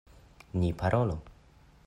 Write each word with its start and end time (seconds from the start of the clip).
Ni 0.61 0.71
parolu. 0.79 1.21